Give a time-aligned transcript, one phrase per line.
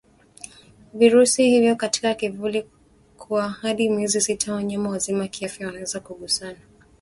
[0.93, 2.69] virusi hivyo katika kivuli
[3.17, 6.59] kwa hadi miezi sita Wanyama wazima kiafya wanaweza kugusana